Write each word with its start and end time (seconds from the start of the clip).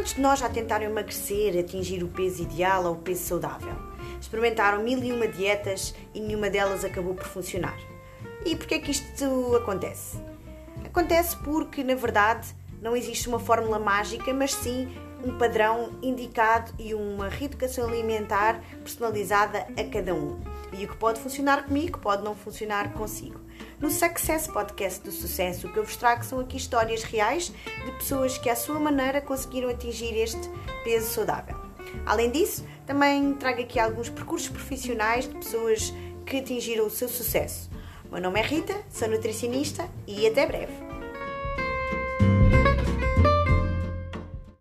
Quantos 0.00 0.14
de 0.14 0.22
nós 0.22 0.38
já 0.38 0.48
tentaram 0.48 0.86
emagrecer, 0.86 1.58
atingir 1.58 2.02
o 2.02 2.08
peso 2.08 2.42
ideal 2.42 2.86
ou 2.86 2.92
o 2.92 2.96
peso 2.96 3.22
saudável? 3.22 3.74
Experimentaram 4.18 4.82
mil 4.82 4.98
e 5.04 5.12
uma 5.12 5.28
dietas 5.28 5.94
e 6.14 6.20
nenhuma 6.20 6.48
delas 6.48 6.86
acabou 6.86 7.14
por 7.14 7.26
funcionar. 7.26 7.78
E 8.46 8.56
porquê 8.56 8.76
é 8.76 8.78
que 8.78 8.92
isto 8.92 9.54
acontece? 9.56 10.16
Acontece 10.86 11.36
porque, 11.44 11.84
na 11.84 11.94
verdade, 11.94 12.48
não 12.80 12.96
existe 12.96 13.28
uma 13.28 13.38
fórmula 13.38 13.78
mágica, 13.78 14.32
mas 14.32 14.54
sim 14.54 14.88
um 15.22 15.36
padrão 15.36 15.90
indicado 16.02 16.72
e 16.78 16.94
uma 16.94 17.28
reeducação 17.28 17.86
alimentar 17.86 18.58
personalizada 18.82 19.66
a 19.76 19.84
cada 19.84 20.14
um. 20.14 20.40
E 20.72 20.84
o 20.84 20.88
que 20.88 20.96
pode 20.96 21.20
funcionar 21.20 21.64
comigo 21.64 21.98
pode 21.98 22.22
não 22.22 22.34
funcionar 22.34 22.92
consigo. 22.92 23.40
No 23.80 23.90
Success 23.90 24.46
Podcast 24.46 25.02
do 25.02 25.10
Sucesso, 25.10 25.66
o 25.66 25.72
que 25.72 25.78
eu 25.78 25.84
vos 25.84 25.96
trago 25.96 26.24
são 26.24 26.40
aqui 26.40 26.56
histórias 26.56 27.02
reais 27.02 27.52
de 27.84 27.92
pessoas 27.92 28.38
que, 28.38 28.48
à 28.48 28.56
sua 28.56 28.78
maneira, 28.78 29.20
conseguiram 29.20 29.68
atingir 29.68 30.16
este 30.16 30.48
peso 30.84 31.10
saudável. 31.10 31.56
Além 32.06 32.30
disso, 32.30 32.64
também 32.86 33.34
trago 33.34 33.60
aqui 33.60 33.78
alguns 33.78 34.08
percursos 34.08 34.48
profissionais 34.48 35.28
de 35.28 35.34
pessoas 35.34 35.92
que 36.24 36.38
atingiram 36.38 36.86
o 36.86 36.90
seu 36.90 37.08
sucesso. 37.08 37.70
O 38.08 38.12
meu 38.12 38.22
nome 38.22 38.40
é 38.40 38.42
Rita, 38.42 38.76
sou 38.90 39.08
nutricionista 39.08 39.88
e 40.06 40.26
até 40.26 40.46
breve! 40.46 40.89